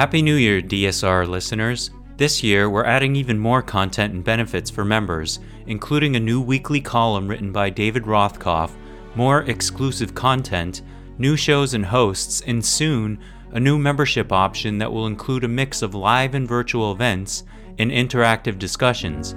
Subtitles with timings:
[0.00, 1.90] Happy New Year, DSR listeners!
[2.16, 6.80] This year, we're adding even more content and benefits for members, including a new weekly
[6.80, 8.70] column written by David Rothkopf,
[9.14, 10.80] more exclusive content,
[11.18, 13.18] new shows and hosts, and soon,
[13.52, 17.44] a new membership option that will include a mix of live and virtual events
[17.78, 19.34] and interactive discussions.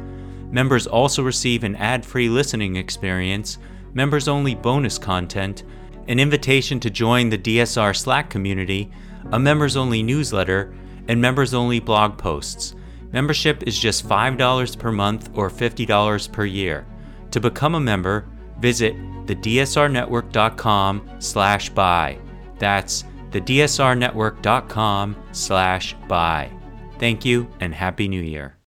[0.49, 3.57] Members also receive an ad free listening experience,
[3.93, 5.63] members only bonus content,
[6.07, 8.89] an invitation to join the DSR Slack community,
[9.31, 10.73] a members only newsletter,
[11.07, 12.75] and members only blog posts.
[13.11, 16.85] Membership is just $5 per month or $50 per year.
[17.31, 18.27] To become a member,
[18.59, 18.95] visit
[19.25, 22.17] thedsrnetwork.com slash buy.
[22.59, 26.51] That's thedsrnetwork.com slash buy.
[26.99, 28.57] Thank you and Happy New Year.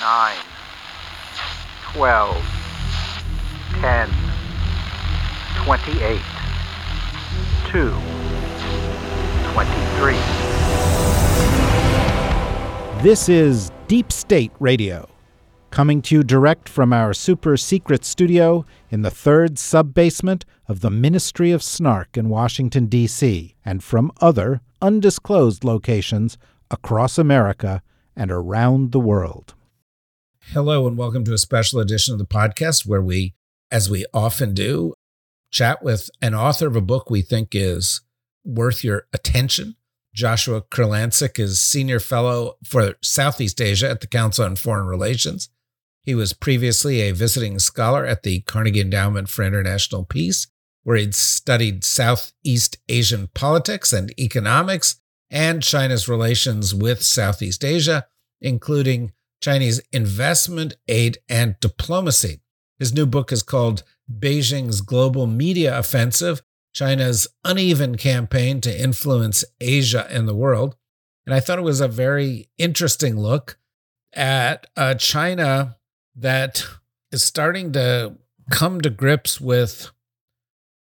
[0.00, 0.38] Nine,
[1.92, 2.36] twelve,
[3.80, 4.08] ten,
[5.68, 6.22] twenty-eight,
[7.66, 7.90] two,
[9.52, 10.16] twenty-three.
[13.02, 15.06] This is Deep State Radio,
[15.68, 20.80] coming to you direct from our super secret studio in the third sub basement of
[20.80, 26.38] the Ministry of Snark in Washington, D.C., and from other undisclosed locations
[26.70, 27.82] across America
[28.16, 29.52] and around the world.
[30.54, 33.34] Hello, and welcome to a special edition of the podcast where we,
[33.70, 34.94] as we often do,
[35.50, 38.00] chat with an author of a book we think is
[38.44, 39.76] worth your attention.
[40.14, 45.50] Joshua Kurlantzick is Senior Fellow for Southeast Asia at the Council on Foreign Relations.
[46.02, 50.46] He was previously a visiting scholar at the Carnegie Endowment for International Peace,
[50.82, 58.06] where he'd studied Southeast Asian politics and economics and China's relations with Southeast Asia,
[58.40, 59.12] including
[59.42, 62.40] Chinese investment, aid, and diplomacy.
[62.78, 66.42] His new book is called Beijing's Global Media Offensive
[66.74, 70.76] China's Uneven Campaign to Influence Asia and the World.
[71.26, 73.58] And I thought it was a very interesting look
[74.12, 75.76] at uh, China
[76.16, 76.64] that
[77.12, 78.16] is starting to
[78.50, 79.90] come to grips with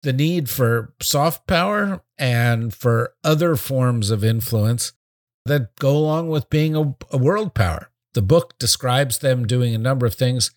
[0.01, 4.93] the need for soft power and for other forms of influence
[5.45, 7.89] that go along with being a, a world power.
[8.13, 10.51] The book describes them doing a number of things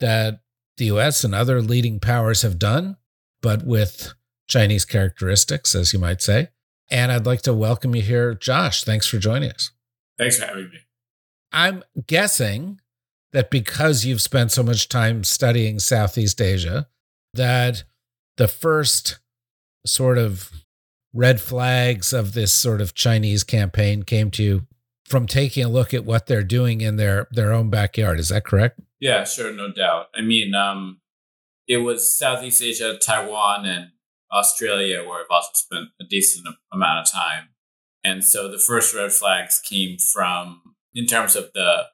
[0.00, 0.40] that
[0.76, 2.96] the US and other leading powers have done,
[3.42, 4.14] but with
[4.48, 6.48] Chinese characteristics, as you might say.
[6.90, 8.84] And I'd like to welcome you here, Josh.
[8.84, 9.72] Thanks for joining us.
[10.18, 10.78] Thanks for having me.
[11.52, 12.80] I'm guessing
[13.32, 16.86] that because you've spent so much time studying Southeast Asia,
[17.34, 17.84] that
[18.36, 19.18] the first
[19.84, 20.50] sort of
[21.12, 24.66] red flags of this sort of Chinese campaign came to you
[25.06, 28.18] from taking a look at what they're doing in their their own backyard.
[28.18, 28.80] Is that correct?
[29.00, 30.06] Yeah, sure, no doubt.
[30.14, 31.00] I mean, um,
[31.68, 33.90] it was Southeast Asia, Taiwan, and
[34.32, 37.48] Australia, where I've also spent a decent amount of time.
[38.02, 40.62] And so the first red flags came from,
[40.94, 41.84] in terms of the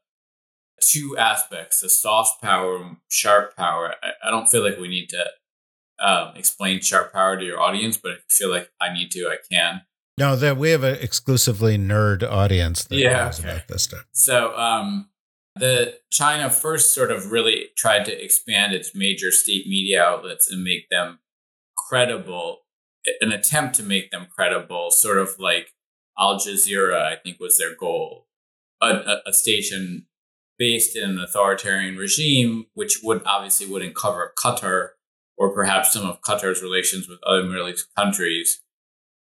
[0.81, 3.94] two aspects, the soft power and sharp power.
[4.03, 5.27] I, I don't feel like we need to
[5.99, 9.29] um, explain sharp power to your audience, but if you feel like I need to,
[9.29, 9.83] I can.
[10.19, 13.50] No, that we have an exclusively nerd audience that yeah, knows okay.
[13.50, 14.05] about this stuff.
[14.12, 15.09] So, um,
[15.56, 20.62] the China first sort of really tried to expand its major state media outlets and
[20.62, 21.19] make them
[21.77, 22.61] credible,
[23.21, 25.73] an attempt to make them credible, sort of like
[26.19, 28.27] Al Jazeera, I think was their goal.
[28.83, 30.06] A, a, a station
[30.59, 34.91] based in an authoritarian regime, which would obviously wouldn't cover Qatar
[35.37, 38.62] or perhaps some of Qatar's relations with other Middle East countries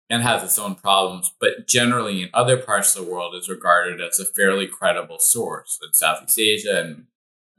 [0.09, 4.01] and has its own problems, but generally in other parts of the world is regarded
[4.01, 7.05] as a fairly credible source in Southeast Asia and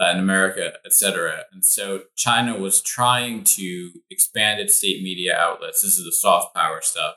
[0.01, 1.45] Latin America, etc.
[1.53, 5.83] And so China was trying to expand its state media outlets.
[5.83, 7.17] This is the soft power stuff,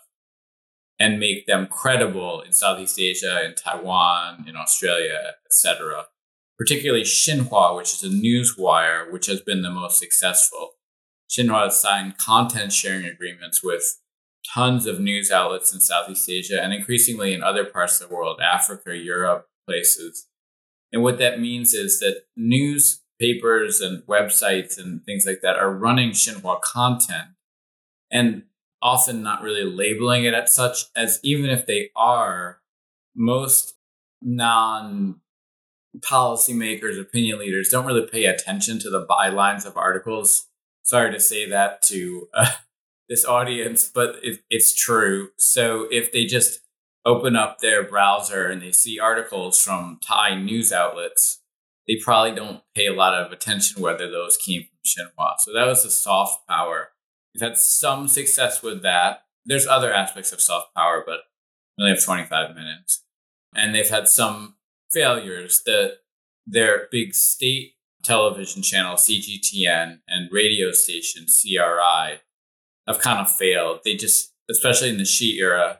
[1.00, 6.06] and make them credible in Southeast Asia, in Taiwan, in Australia, etc.
[6.58, 10.74] Particularly Xinhua, which is a news wire, which has been the most successful.
[11.32, 14.02] Xinhua has signed content sharing agreements with
[14.54, 18.40] tons of news outlets in Southeast Asia and increasingly in other parts of the world,
[18.42, 20.28] Africa, Europe, places.
[20.92, 26.12] And what that means is that newspapers and websites and things like that are running
[26.12, 27.30] Xinhua content
[28.12, 28.44] and
[28.82, 32.60] often not really labeling it as such, as even if they are,
[33.16, 33.76] most
[34.22, 35.22] non
[36.00, 40.48] policymakers, opinion leaders don't really pay attention to the bylines of articles.
[40.84, 42.52] Sorry to say that to uh,
[43.10, 45.30] this audience, but it, it's true.
[45.38, 46.60] So if they just
[47.06, 51.42] open up their browser and they see articles from Thai news outlets,
[51.88, 55.34] they probably don't pay a lot of attention whether those came from Xinhua.
[55.40, 56.94] So that was the soft power
[57.34, 59.24] we've had some success with that.
[59.46, 61.22] There's other aspects of soft power, but
[61.78, 63.04] we only have 25 minutes.
[63.56, 64.56] And they've had some
[64.92, 65.62] failures.
[65.66, 65.98] that
[66.46, 72.20] their big state television channel CGTN and radio station CRI
[72.88, 73.80] have kind of failed.
[73.84, 75.80] They just, especially in the Xi era,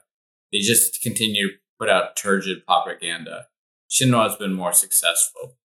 [0.52, 3.48] they just continue to put out turgid propaganda.
[3.90, 5.58] Xinhua has been more successful.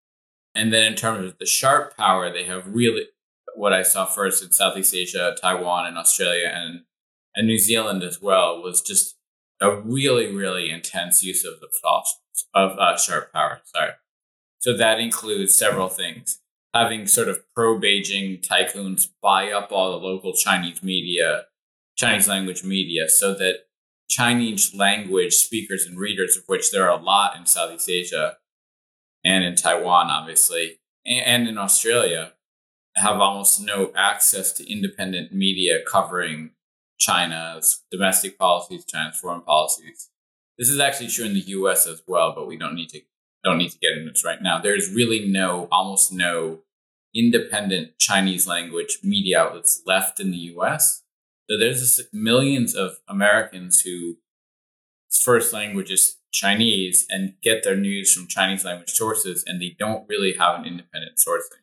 [0.54, 3.06] And then in terms of the sharp power, they have really
[3.54, 6.82] what I saw first in Southeast Asia, Taiwan, and Australia, and
[7.34, 9.16] and New Zealand as well was just
[9.60, 11.68] a really really intense use of the
[12.54, 13.60] of uh, sharp power.
[13.64, 13.92] Sorry,
[14.58, 16.40] so that includes several things:
[16.74, 21.44] having sort of pro Beijing tycoons buy up all the local Chinese media,
[21.96, 23.60] Chinese language media, so that
[24.08, 28.36] Chinese language speakers and readers, of which there are a lot in Southeast Asia,
[29.24, 32.32] and in Taiwan, obviously, and in Australia,
[32.96, 36.50] have almost no access to independent media covering
[36.98, 40.10] China's domestic policies, China's foreign policies.
[40.58, 41.86] This is actually true in the U.S.
[41.86, 43.00] as well, but we don't need to
[43.44, 44.60] don't need to get into this right now.
[44.60, 46.60] There's really no, almost no
[47.14, 51.02] independent Chinese language media outlets left in the U.S.
[51.48, 54.16] So there's millions of Americans who
[55.10, 60.08] first language is Chinese and get their news from Chinese language sources, and they don't
[60.08, 61.62] really have an independent sourcing.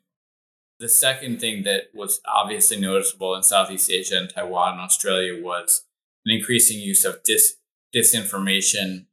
[0.80, 5.86] The second thing that was obviously noticeable in Southeast Asia and Taiwan and Australia was
[6.26, 7.58] an increasing use of dis-
[7.96, 9.06] disinformation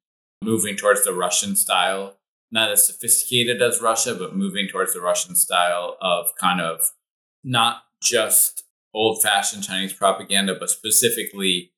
[0.42, 2.18] moving towards the Russian style.
[2.52, 6.90] Not as sophisticated as Russia, but moving towards the Russian style of kind of
[7.42, 8.64] not just
[8.94, 11.72] old fashioned Chinese propaganda, but specifically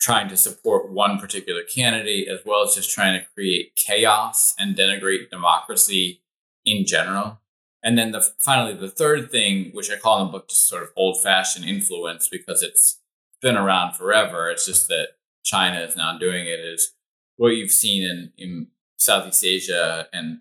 [0.00, 4.76] trying to support one particular candidate as well as just trying to create chaos and
[4.76, 6.22] denigrate democracy
[6.64, 7.40] in general.
[7.82, 10.82] And then the finally the third thing, which I call in the book just sort
[10.82, 13.00] of old fashioned influence because it's
[13.42, 14.50] been around forever.
[14.50, 15.08] It's just that
[15.44, 16.94] China is now doing it is
[17.36, 18.68] what you've seen in, in
[19.04, 20.40] Southeast Asia and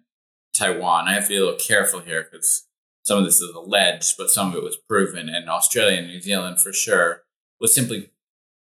[0.57, 1.07] Taiwan.
[1.07, 2.67] I have to be a little careful here because
[3.03, 5.29] some of this is alleged, but some of it was proven.
[5.29, 7.23] And Australia and New Zealand for sure
[7.59, 8.11] was simply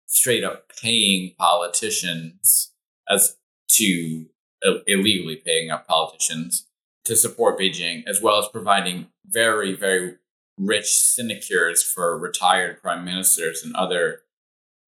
[0.07, 2.71] straight up paying politicians
[3.09, 3.38] as
[3.69, 4.25] to
[4.65, 6.68] uh, illegally paying up politicians
[7.06, 10.15] to support Beijing, as well as providing very, very
[10.57, 14.21] rich sinecures for retired prime ministers and other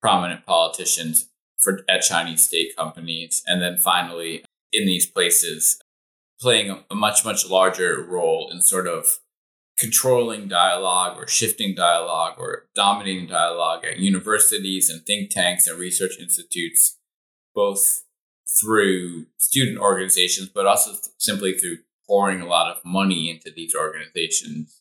[0.00, 1.28] prominent politicians
[1.58, 3.42] for at Chinese state companies.
[3.46, 5.80] And then finally, in these places,
[6.40, 9.18] playing a, much, much larger role in sort of
[9.78, 16.18] controlling dialogue or shifting dialogue or dominating dialogue at universities and think tanks and research
[16.20, 16.98] institutes,
[17.54, 18.02] both
[18.60, 21.78] through student organizations, but also simply through
[22.08, 24.80] pouring a lot of money into these organizations,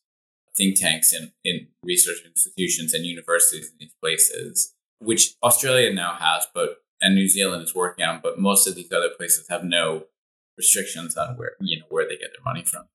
[0.55, 6.47] think tanks and in research institutions and universities in these places, which Australia now has,
[6.55, 10.05] but and New Zealand is working on, but most of these other places have no
[10.57, 12.85] restrictions on where you know where they get their money from.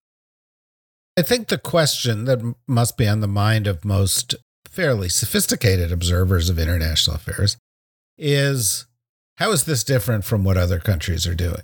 [1.16, 4.34] I think the question that must be on the mind of most
[4.68, 7.58] fairly sophisticated observers of international affairs
[8.16, 8.86] is
[9.36, 11.62] how is this different from what other countries are doing?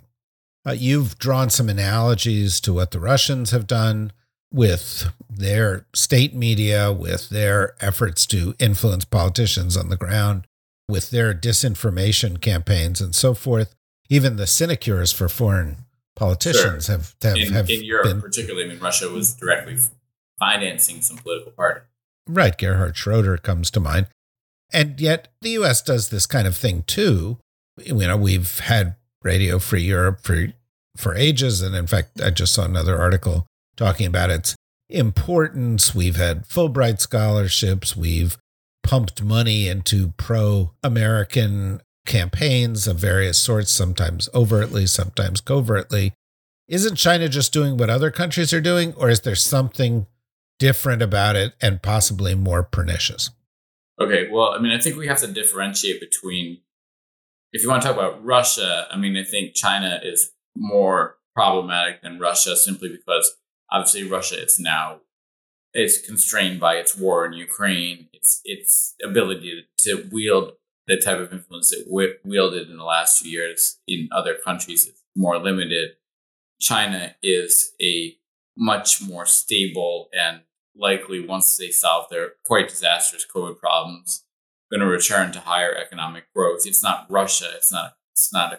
[0.66, 4.12] Uh, you've drawn some analogies to what the Russians have done
[4.52, 10.47] with their state media, with their efforts to influence politicians on the ground,
[10.88, 13.74] with their disinformation campaigns and so forth.
[14.08, 15.84] Even the sinecures for foreign
[16.16, 16.96] politicians sure.
[16.96, 18.64] have have, in, have in Europe, been, particularly.
[18.64, 19.76] I mean, Russia was directly
[20.38, 21.80] financing some political party.
[22.26, 24.06] Right, Gerhard Schroeder comes to mind,
[24.72, 25.82] and yet the U.S.
[25.82, 27.38] does this kind of thing too.
[27.76, 30.48] You know, we've had Radio Free Europe for
[30.96, 33.46] for ages, and in fact, I just saw another article
[33.76, 34.56] talking about its
[34.88, 35.94] importance.
[35.94, 37.96] We've had Fulbright scholarships.
[37.96, 38.36] We've
[38.88, 46.14] pumped money into pro American campaigns of various sorts, sometimes overtly, sometimes covertly.
[46.68, 50.06] Isn't China just doing what other countries are doing, or is there something
[50.58, 53.30] different about it and possibly more pernicious?
[54.00, 56.62] Okay, well, I mean, I think we have to differentiate between,
[57.52, 62.00] if you want to talk about Russia, I mean, I think China is more problematic
[62.00, 63.36] than Russia simply because
[63.70, 65.00] obviously Russia is now
[65.74, 70.52] is constrained by its war in Ukraine, its its ability to, wield
[70.86, 71.86] the type of influence it
[72.24, 75.90] wielded in the last few years in other countries is more limited.
[76.60, 78.16] China is a
[78.56, 80.40] much more stable and
[80.74, 84.24] likely once they solve their quite disastrous COVID problems,
[84.70, 86.62] going to return to higher economic growth.
[86.64, 87.50] It's not Russia.
[87.54, 87.94] It's not.
[88.12, 88.52] It's not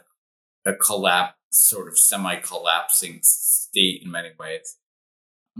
[0.65, 4.77] a, a collapse, sort of semi-collapsing state in many ways.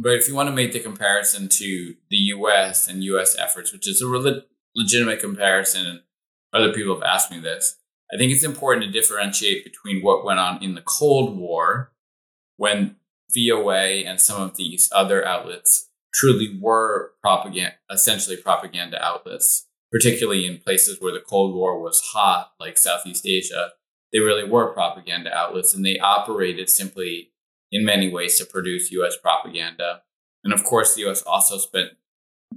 [0.02, 2.88] But if you want to make the comparison to the U.S.
[2.88, 3.36] and U.S.
[3.38, 6.00] efforts, which is a legitimate comparison, and
[6.54, 7.76] other people have asked me this.
[8.12, 11.92] I think it's important to differentiate between what went on in the Cold War
[12.56, 12.96] when
[13.32, 20.58] VOA and some of these other outlets truly were propaganda, essentially propaganda outlets, particularly in
[20.60, 23.72] places where the Cold War was hot, like Southeast Asia.
[24.12, 27.32] They really were propaganda outlets and they operated simply
[27.72, 30.02] in many ways to produce US propaganda.
[30.44, 31.90] And of course, the US also spent,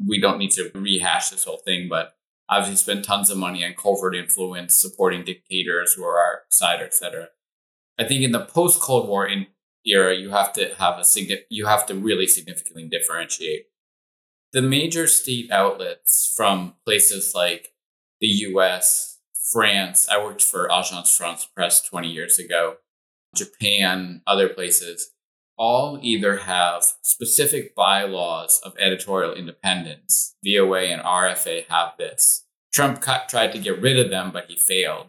[0.06, 2.14] we don't need to rehash this whole thing, but
[2.48, 6.94] obviously spent tons of money on covert influence, supporting dictators who are our side, et
[6.94, 7.28] cetera.
[7.98, 9.28] I think in the post Cold War
[9.84, 11.04] era, you have to have a
[11.50, 13.66] you have to really significantly differentiate
[14.52, 17.72] the major state outlets from places like
[18.20, 19.18] the U.S.,
[19.50, 20.08] France.
[20.08, 22.76] I worked for Agence France Presse twenty years ago.
[23.34, 25.12] Japan, other places,
[25.56, 30.34] all either have specific bylaws of editorial independence.
[30.44, 32.44] VOA and RFA have this.
[32.72, 35.08] Trump tried to get rid of them, but he failed.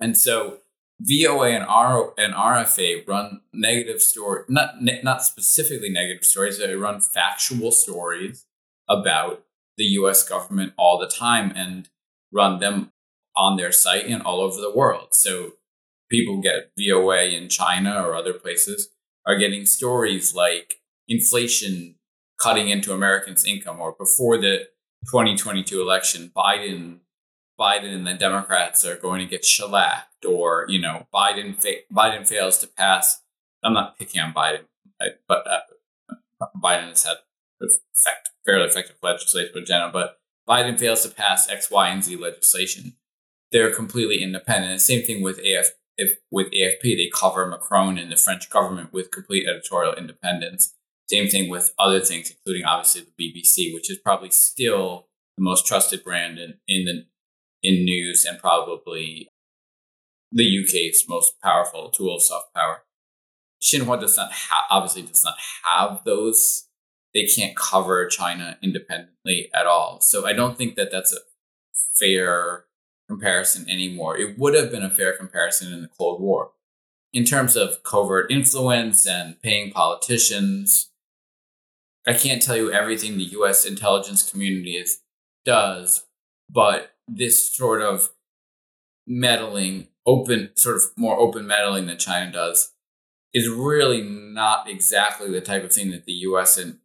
[0.00, 0.58] And so
[1.00, 6.58] VOA and R and RFA run negative story, not not specifically negative stories.
[6.58, 8.46] They run factual stories
[8.88, 9.44] about
[9.76, 10.26] the U.S.
[10.26, 11.88] government all the time and
[12.32, 12.92] run them
[13.36, 15.08] on their site and all over the world.
[15.12, 15.52] So
[16.10, 18.90] people get VOA in China or other places
[19.26, 21.96] are getting stories like inflation
[22.40, 24.68] cutting into Americans' income, or before the
[25.06, 26.98] 2022 election, Biden
[27.58, 32.26] Biden and the Democrats are going to get shellacked, or you know, Biden fa- Biden
[32.26, 33.22] fails to pass.
[33.64, 34.64] I'm not picking on Biden,
[35.26, 36.14] but uh,
[36.62, 37.16] Biden has had
[37.60, 39.90] effect, fairly effective legislation in general.
[39.90, 42.96] But Biden fails to pass X, Y, and Z legislation.
[43.52, 44.80] They're completely independent.
[44.80, 49.10] same thing with AF, if with AFP, they cover Macron and the French government with
[49.10, 50.74] complete editorial independence.
[51.08, 55.66] Same thing with other things, including obviously the BBC, which is probably still the most
[55.66, 57.06] trusted brand in, in the
[57.62, 59.28] in news and probably
[60.32, 62.82] the UK's most powerful tool of soft power.
[63.62, 66.68] Xinhua does not have, obviously does not have those.
[67.14, 70.00] They can't cover China independently at all.
[70.00, 71.18] So I don't think that that's a
[71.98, 72.65] fair
[73.08, 74.16] comparison anymore.
[74.16, 76.50] It would have been a fair comparison in the Cold War.
[77.12, 80.90] In terms of covert influence and paying politicians,
[82.06, 85.00] I can't tell you everything the US intelligence community is,
[85.44, 86.04] does,
[86.50, 88.10] but this sort of
[89.06, 92.72] meddling, open, sort of more open meddling that China does,
[93.32, 96.78] is really not exactly the type of thing that the US and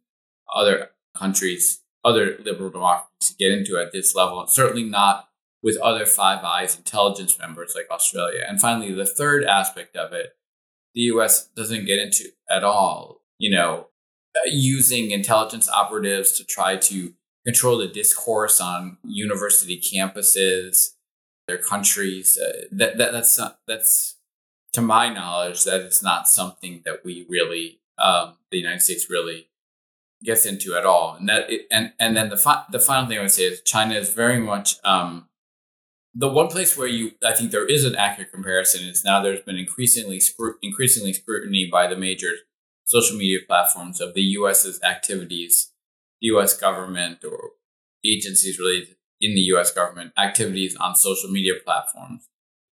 [0.54, 4.40] other countries, other liberal democracies get into at this level.
[4.40, 5.28] And certainly not
[5.62, 8.44] with other Five Eyes intelligence members like Australia.
[8.46, 10.36] And finally, the third aspect of it,
[10.94, 13.88] the US doesn't get into at all, you know,
[14.46, 17.12] using intelligence operatives to try to
[17.46, 20.94] control the discourse on university campuses,
[21.46, 22.38] their countries.
[22.38, 24.16] Uh, that, that that's not, that's
[24.72, 29.48] to my knowledge that is not something that we really um, the United States really
[30.24, 31.16] gets into at all.
[31.18, 33.62] And that it, and and then the fi- the final thing I would say is
[33.62, 35.28] China is very much um,
[36.14, 39.40] the one place where you I think there is an accurate comparison is now there's
[39.40, 42.32] been increasingly scru- increasingly scrutiny by the major
[42.84, 45.72] social media platforms of the U.S.'s activities
[46.22, 46.56] the U.S.
[46.56, 47.50] government or
[48.04, 49.72] agencies related in the U.S.
[49.72, 52.28] government activities on social media platforms,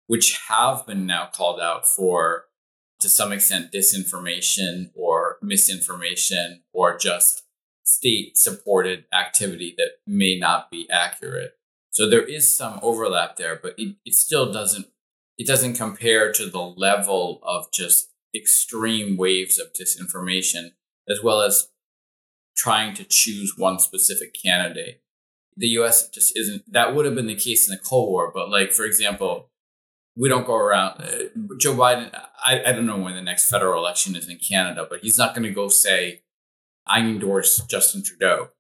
[0.07, 2.45] which have been now called out for,
[3.01, 7.43] to some extent, disinformation or misinformation or just
[7.83, 11.53] state supported activity that may not be accurate.
[11.91, 14.87] So there is some overlap there, but it, it still doesn't
[15.39, 20.73] it doesn't compare to the level of just extreme waves of disinformation
[21.09, 21.69] as well as
[22.57, 25.03] trying to choose one specific candidate.
[25.57, 28.51] The US just isn't, that would have been the case in the Cold War, but
[28.51, 29.51] like, for example,
[30.17, 32.11] we don't go around, uh, Joe Biden,
[32.45, 35.35] I, I don't know when the next federal election is in Canada, but he's not
[35.35, 36.23] going to go say,
[36.87, 38.51] I endorse Justin Trudeau.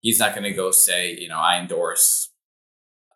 [0.00, 2.30] He's not going to go say, you know, I endorse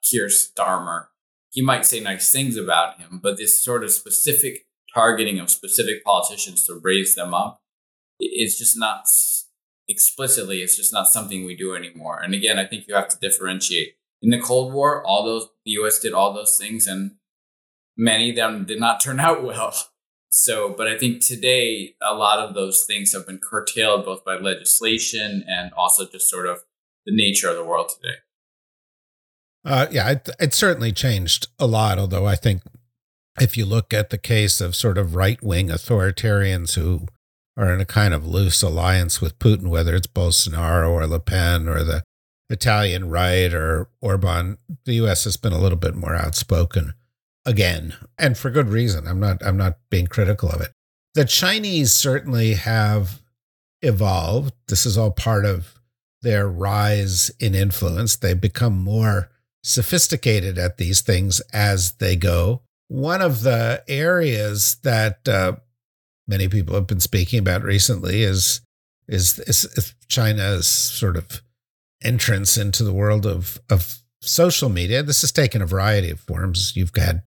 [0.03, 1.07] Keir Starmer.
[1.51, 6.05] He might say nice things about him, but this sort of specific targeting of specific
[6.05, 7.61] politicians to raise them up
[8.21, 9.07] is just not
[9.89, 10.63] explicitly.
[10.63, 12.21] It's just not something we do anymore.
[12.21, 13.95] And again, I think you have to differentiate.
[14.21, 17.13] In the Cold War, all those the US did all those things and
[17.97, 19.75] many of them did not turn out well.
[20.31, 24.37] So, but I think today a lot of those things have been curtailed both by
[24.37, 26.59] legislation and also just sort of
[27.07, 28.17] the nature of the world today.
[29.65, 31.99] Uh, yeah, it, it certainly changed a lot.
[31.99, 32.63] Although I think
[33.41, 37.07] if you look at the case of sort of right wing authoritarians who
[37.57, 41.69] are in a kind of loose alliance with Putin, whether it's Bolsonaro or Le Pen
[41.69, 42.03] or the
[42.51, 46.95] Italian right or Orban, the US has been a little bit more outspoken
[47.45, 49.07] again, and for good reason.
[49.07, 50.73] I'm not I'm not being critical of it.
[51.15, 53.23] The Chinese certainly have
[53.83, 54.55] evolved.
[54.69, 55.75] This is all part of
[56.23, 58.17] their rise in influence.
[58.17, 59.31] They've become more
[59.69, 62.63] sophisticated at these things as they go.
[62.89, 65.57] One of the areas that uh,
[66.27, 68.63] many people have been speaking about recently is,
[69.07, 71.43] is is, China's sort of
[72.03, 75.03] entrance into the world of of social media.
[75.03, 76.75] This has taken a variety of forms.
[76.75, 77.23] You've had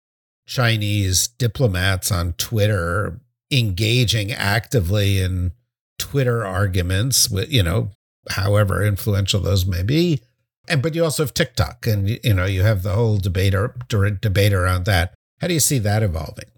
[0.48, 3.20] Chinese diplomats on Twitter
[3.52, 5.54] engaging actively in
[5.98, 7.90] Twitter arguments with, you know,
[8.30, 10.22] however influential those may be.
[10.68, 13.76] And but you also have TikTok, and you know you have the whole debate or
[13.90, 15.14] debate around that.
[15.40, 16.50] How do you see that evolving?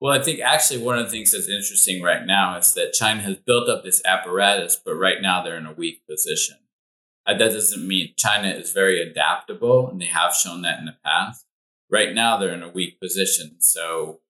[0.00, 3.22] Well, I think actually one of the things that's interesting right now is that China
[3.22, 6.56] has built up this apparatus, but right now they're in a weak position.
[7.26, 10.96] Uh, that doesn't mean China is very adaptable, and they have shown that in the
[11.04, 11.46] past.
[11.90, 14.20] Right now, they're in a weak position, so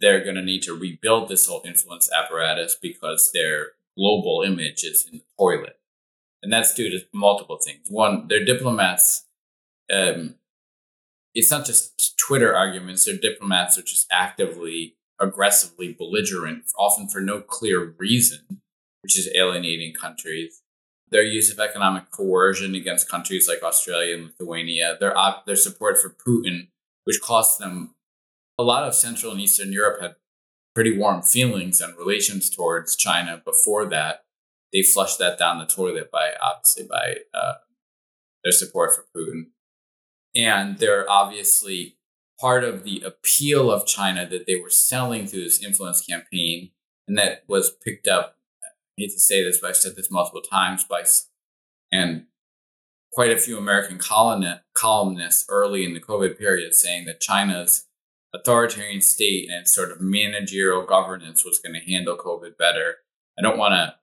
[0.00, 5.08] they're going to need to rebuild this whole influence apparatus because their global image is
[5.10, 5.77] in the toilet.
[6.42, 7.86] And that's due to multiple things.
[7.88, 9.26] One, they're diplomats,
[9.92, 10.36] um,
[11.34, 17.40] it's not just Twitter arguments, They're diplomats are just actively, aggressively belligerent, often for no
[17.40, 18.60] clear reason,
[19.02, 20.62] which is alienating countries.
[21.10, 25.14] Their use of economic coercion against countries like Australia and Lithuania, their,
[25.46, 26.68] their support for Putin,
[27.04, 27.94] which cost them
[28.58, 30.16] a lot of Central and Eastern Europe had
[30.74, 34.24] pretty warm feelings and relations towards China before that.
[34.72, 37.54] They flushed that down the toilet by obviously by uh,
[38.44, 39.46] their support for Putin,
[40.34, 41.96] and they're obviously
[42.40, 46.70] part of the appeal of China that they were selling through this influence campaign,
[47.06, 48.36] and that was picked up.
[48.62, 51.04] I hate to say this, but I've said this multiple times by
[51.90, 52.26] and
[53.12, 57.86] quite a few American columnists early in the COVID period saying that China's
[58.34, 62.96] authoritarian state and sort of managerial governance was going to handle COVID better.
[63.38, 63.94] I don't want to.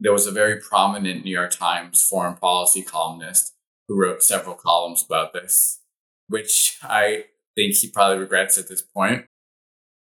[0.00, 3.54] There was a very prominent New York Times foreign policy columnist
[3.88, 5.80] who wrote several columns about this,
[6.28, 7.24] which I
[7.56, 9.26] think he probably regrets at this point.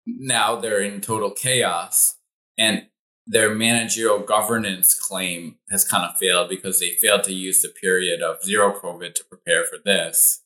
[0.05, 2.17] Now they're in total chaos,
[2.57, 2.87] and
[3.25, 8.21] their managerial governance claim has kind of failed because they failed to use the period
[8.21, 10.41] of zero COVID to prepare for this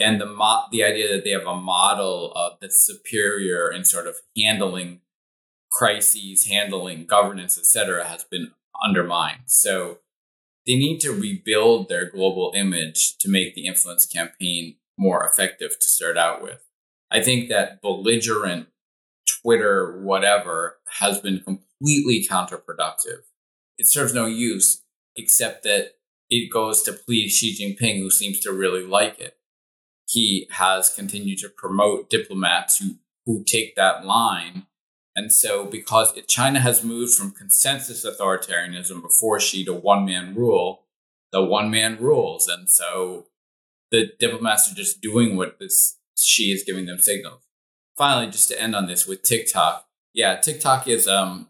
[0.00, 4.06] and the mo- the idea that they have a model of the superior in sort
[4.06, 5.00] of handling
[5.70, 8.52] crises, handling governance, etc., has been
[8.84, 9.42] undermined.
[9.46, 9.98] So
[10.66, 15.86] they need to rebuild their global image to make the influence campaign more effective to
[15.86, 16.60] start out with.
[17.10, 18.68] I think that belligerent
[19.42, 23.22] Twitter, whatever, has been completely counterproductive.
[23.78, 24.82] It serves no use
[25.16, 25.92] except that
[26.28, 29.38] it goes to please Xi Jinping, who seems to really like it
[30.08, 34.66] he has continued to promote diplomats who, who take that line.
[35.18, 40.32] And so, because it, China has moved from consensus authoritarianism before Xi to one man
[40.32, 40.84] rule,
[41.32, 42.46] the one man rules.
[42.46, 43.26] And so
[43.90, 47.42] the diplomats are just doing what this Xi is giving them signals.
[47.96, 49.88] Finally, just to end on this with TikTok.
[50.14, 51.48] Yeah, TikTok is um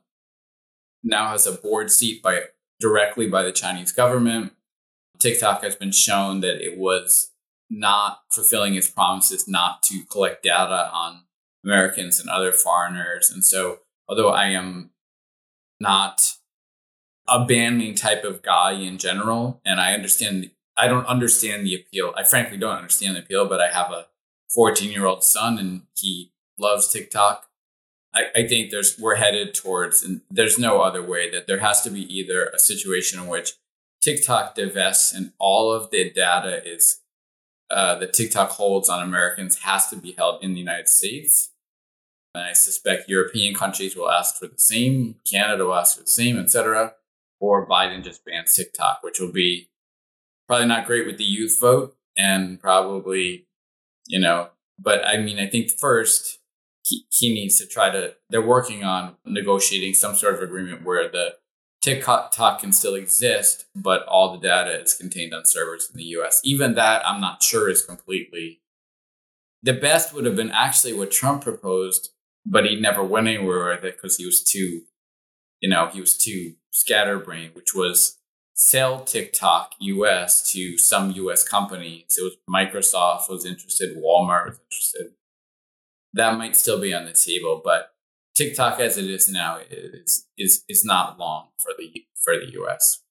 [1.02, 2.44] now has a board seat by
[2.80, 4.52] directly by the Chinese government.
[5.18, 7.32] TikTok has been shown that it was
[7.68, 11.24] not fulfilling its promises not to collect data on
[11.64, 13.30] Americans and other foreigners.
[13.30, 14.90] And so, although I am
[15.80, 16.34] not
[17.28, 22.14] a banning type of guy in general, and I understand, I don't understand the appeal.
[22.16, 24.06] I frankly don't understand the appeal, but I have a
[24.54, 27.46] 14 year old son and he loves TikTok.
[28.14, 31.82] I, I think there's we're headed towards, and there's no other way that there has
[31.82, 33.52] to be either a situation in which
[34.00, 37.00] TikTok divests and all of the data is
[37.70, 41.50] uh, that TikTok holds on Americans has to be held in the United States.
[42.34, 46.10] And I suspect European countries will ask for the same, Canada will ask for the
[46.10, 46.94] same, etc.
[47.40, 49.70] Or Biden just bans TikTok, which will be
[50.46, 53.46] probably not great with the youth vote and probably,
[54.06, 56.38] you know, but I mean, I think first
[56.84, 61.08] he, he needs to try to, they're working on negotiating some sort of agreement where
[61.08, 61.34] the
[61.88, 66.40] TikTok can still exist, but all the data is contained on servers in the US.
[66.44, 68.60] Even that, I'm not sure is completely.
[69.62, 72.10] The best would have been actually what Trump proposed,
[72.44, 74.82] but he never went anywhere with it because he was too,
[75.60, 78.18] you know, he was too scatterbrained, which was
[78.52, 82.18] sell TikTok US to some US companies.
[82.18, 85.12] It was Microsoft was interested, Walmart was interested.
[86.12, 87.94] That might still be on the table, but
[88.38, 93.02] TikTok as it is now is is is not long for the for the US.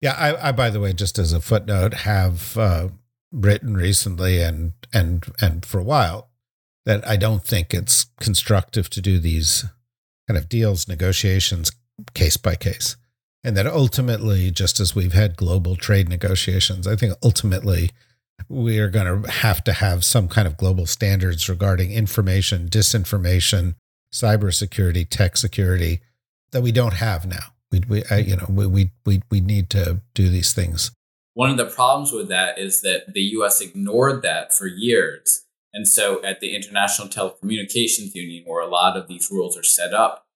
[0.00, 2.88] Yeah, I, I by the way, just as a footnote, have uh,
[3.32, 6.30] written recently and and and for a while
[6.86, 9.64] that I don't think it's constructive to do these
[10.28, 11.72] kind of deals, negotiations
[12.14, 12.96] case by case.
[13.42, 17.90] And that ultimately, just as we've had global trade negotiations, I think ultimately
[18.48, 23.74] we are going to have to have some kind of global standards regarding information, disinformation,
[24.14, 26.00] cybersecurity, tech security
[26.52, 27.52] that we don't have now.
[27.72, 30.92] We, we uh, you know, we, we, we, we need to do these things.
[31.34, 35.44] One of the problems with that is that the US ignored that for years.
[35.72, 39.92] And so at the International Telecommunications Union, where a lot of these rules are set
[39.92, 40.26] up,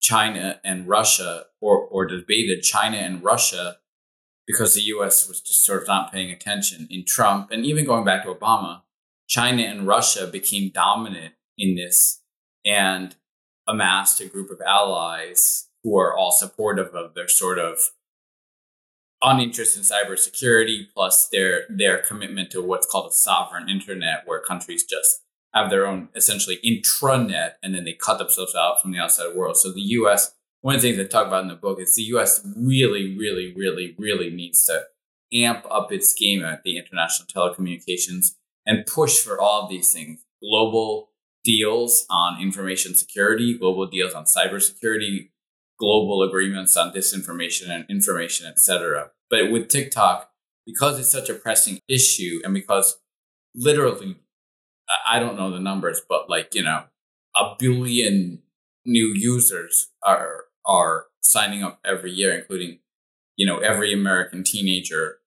[0.00, 3.78] China and Russia, or, or debated China and Russia
[4.46, 7.50] because the US was just sort of not paying attention in Trump.
[7.50, 8.82] And even going back to Obama,
[9.26, 12.22] China and Russia became dominant in this
[12.66, 13.14] and
[13.66, 17.78] amassed a group of allies who are all supportive of their sort of
[19.22, 24.84] uninterest in cybersecurity plus their their commitment to what's called a sovereign internet where countries
[24.84, 25.22] just
[25.54, 29.56] have their own essentially intranet and then they cut themselves out from the outside world.
[29.56, 32.02] So the US one of the things I talk about in the book is the
[32.14, 34.82] US really, really, really, really needs to
[35.32, 38.34] amp up its game at the international telecommunications
[38.66, 40.24] and push for all of these things.
[40.42, 41.10] Global
[41.46, 45.30] deals on information security, global deals on cybersecurity,
[45.78, 49.12] global agreements on disinformation and information, etc.
[49.30, 50.28] But with TikTok,
[50.66, 52.98] because it's such a pressing issue and because
[53.54, 54.16] literally,
[55.08, 56.84] I don't know the numbers, but like, you know,
[57.36, 58.42] a billion
[58.84, 62.80] new users are are signing up every year, including,
[63.36, 65.18] you know, every American teenager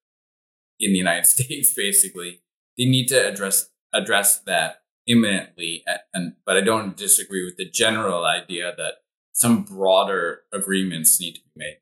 [0.82, 2.41] in the United States, basically.
[2.77, 5.84] They need to address address that imminently.
[6.13, 9.00] And but I don't disagree with the general idea that
[9.34, 11.78] some broader agreements need to be made.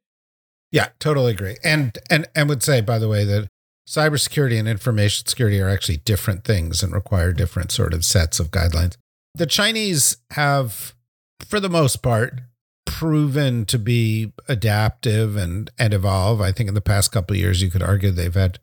[0.71, 1.57] Yeah, totally agree.
[1.63, 3.49] And and and would say, by the way, that
[3.87, 8.51] cybersecurity and information security are actually different things and require different sort of sets of
[8.51, 8.97] guidelines.
[9.35, 10.93] The Chinese have,
[11.45, 12.41] for the most part,
[12.85, 16.41] proven to be adaptive and and evolve.
[16.41, 18.59] I think in the past couple years, you could argue they've had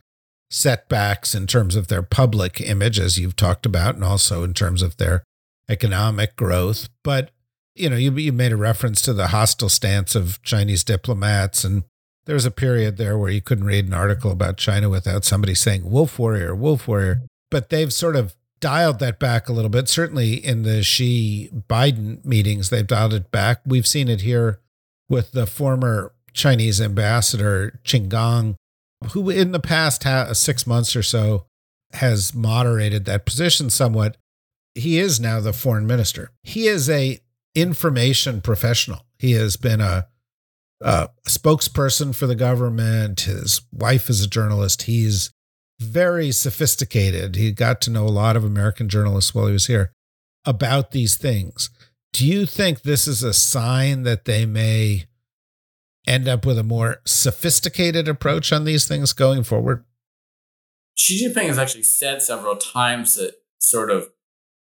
[0.55, 4.83] setbacks in terms of their public image, as you've talked about, and also in terms
[4.83, 5.25] of their
[5.69, 6.89] economic growth.
[7.03, 7.31] But
[7.75, 11.83] you know, you you made a reference to the hostile stance of Chinese diplomats, and
[12.27, 15.55] there was a period there where you couldn't read an article about China without somebody
[15.55, 19.89] saying "wolf warrior, wolf warrior." But they've sort of dialed that back a little bit.
[19.89, 23.61] Certainly in the Xi Biden meetings, they've dialed it back.
[23.67, 24.61] We've seen it here
[25.09, 28.57] with the former Chinese ambassador Qin Gang,
[29.13, 31.47] who in the past ha- six months or so
[31.93, 34.17] has moderated that position somewhat.
[34.75, 36.31] He is now the foreign minister.
[36.43, 37.21] He is a
[37.55, 39.07] information professional.
[39.19, 40.09] He has been a,
[40.81, 43.21] a spokesperson for the government.
[43.21, 44.83] His wife is a journalist.
[44.83, 45.31] He's
[45.81, 47.37] very sophisticated.
[47.37, 49.93] He got to know a lot of American journalists while he was here
[50.45, 51.71] about these things.
[52.13, 55.07] Do you think this is a sign that they may
[56.07, 59.85] end up with a more sophisticated approach on these things going forward?
[60.97, 64.11] Xi Jinping has actually said several times that sort of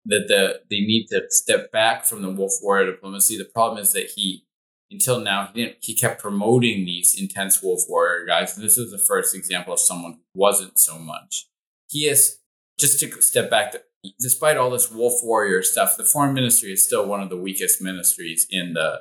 [0.04, 3.36] that the they need to step back from the wolf warrior diplomacy.
[3.36, 4.44] The problem is that he
[4.90, 8.90] until now he didn't he kept promoting these intense wolf warrior guys and this is
[8.90, 11.48] the first example of someone who wasn't so much
[11.88, 12.38] he is
[12.78, 13.74] just to step back
[14.20, 17.82] despite all this wolf warrior stuff the foreign ministry is still one of the weakest
[17.82, 19.00] ministries in the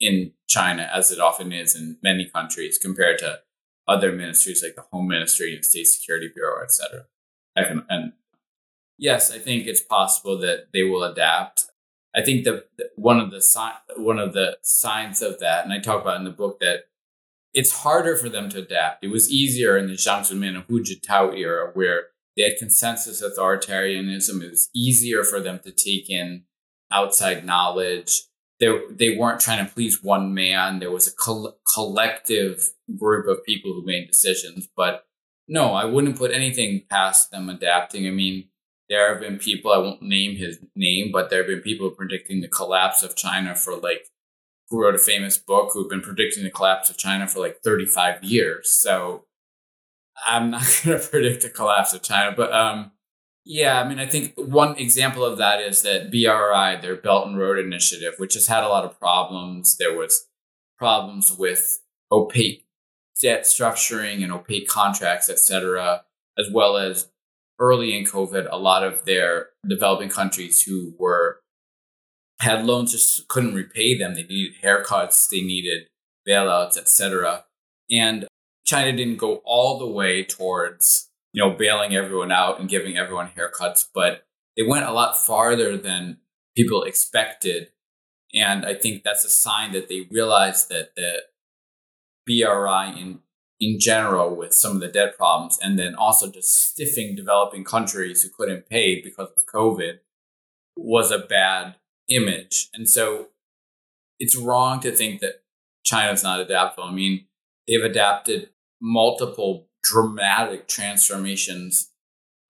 [0.00, 3.40] in china as it often is in many countries compared to
[3.86, 7.06] other ministries like the home ministry and state security bureau etc
[7.56, 8.12] and,
[8.98, 11.66] yes i think it's possible that they will adapt
[12.14, 12.64] I think the,
[12.96, 16.24] one of the si- one of the signs of that, and I talk about in
[16.24, 16.86] the book that
[17.52, 19.04] it's harder for them to adapt.
[19.04, 23.22] It was easier in the Jiang Zemin and Hu Jintao era, where they had consensus
[23.22, 24.42] authoritarianism.
[24.42, 26.44] It was easier for them to take in
[26.90, 28.22] outside knowledge.
[28.60, 30.78] They, they weren't trying to please one man.
[30.78, 34.68] There was a col- collective group of people who made decisions.
[34.76, 35.04] But
[35.48, 38.06] no, I wouldn't put anything past them adapting.
[38.06, 38.48] I mean,
[38.88, 42.40] there have been people, I won't name his name, but there have been people predicting
[42.40, 44.06] the collapse of China for like,
[44.68, 48.22] who wrote a famous book who've been predicting the collapse of China for like 35
[48.22, 48.70] years.
[48.70, 49.24] So
[50.26, 52.92] I'm not going to predict the collapse of China, but um,
[53.52, 57.36] yeah, I mean, I think one example of that is that BRI, their Belt and
[57.36, 59.76] Road Initiative, which has had a lot of problems.
[59.76, 60.28] There was
[60.78, 61.80] problems with
[62.12, 62.64] opaque
[63.20, 66.04] debt structuring and opaque contracts, et cetera,
[66.38, 67.08] as well as
[67.58, 71.40] early in COVID, a lot of their developing countries who were
[72.40, 74.14] had loans just couldn't repay them.
[74.14, 75.88] They needed haircuts, they needed
[76.26, 77.46] bailouts, etc.
[77.90, 78.28] And
[78.64, 83.30] China didn't go all the way towards, you know, bailing everyone out and giving everyone
[83.36, 86.18] haircuts, but they went a lot farther than
[86.56, 87.68] people expected.
[88.34, 91.22] And I think that's a sign that they realized that the
[92.26, 93.20] BRI in
[93.60, 98.22] in general with some of the debt problems, and then also just stiffing developing countries
[98.22, 99.98] who couldn't pay because of COVID
[100.76, 101.76] was a bad
[102.08, 102.68] image.
[102.72, 103.28] And so
[104.18, 105.42] it's wrong to think that
[105.84, 106.88] China's not adaptable.
[106.88, 107.26] I mean,
[107.68, 108.48] they've adapted
[108.80, 111.90] multiple dramatic transformations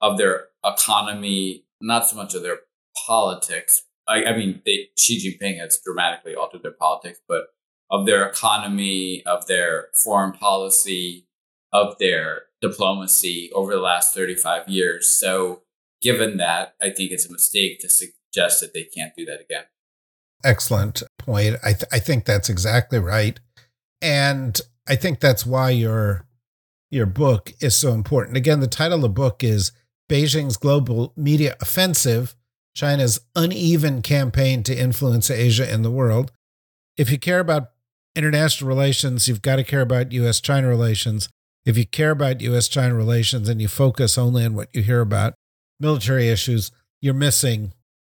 [0.01, 2.61] of their economy, not so much of their
[3.07, 3.83] politics.
[4.09, 7.47] I, I mean, they, Xi Jinping has dramatically altered their politics, but
[7.91, 11.27] of their economy, of their foreign policy,
[11.73, 15.11] of their diplomacy over the last 35 years.
[15.11, 15.63] So,
[16.03, 19.65] given that, I think it's a mistake to suggest that they can't do that again.
[20.45, 21.57] Excellent point.
[21.63, 23.39] I, th- I think that's exactly right.
[24.01, 26.27] And I think that's why your
[26.91, 28.37] your book is so important.
[28.37, 29.73] Again, the title of the book is
[30.09, 32.35] Beijing's Global Media Offensive
[32.75, 36.33] China's Uneven Campaign to Influence Asia and the World.
[36.97, 37.71] If you care about
[38.15, 41.29] international relations, you've got to care about US China relations.
[41.65, 45.01] If you care about US China relations and you focus only on what you hear
[45.01, 45.35] about
[45.79, 47.73] military issues, you're missing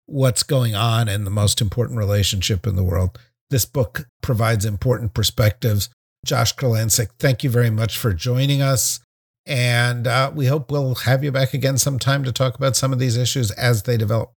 [0.05, 3.17] what's going on in the most important relationship in the world.
[3.49, 5.89] This book provides important perspectives.
[6.25, 8.99] Josh Kurlantzick, thank you very much for joining us.
[9.45, 12.99] And uh, we hope we'll have you back again sometime to talk about some of
[12.99, 14.31] these issues as they develop.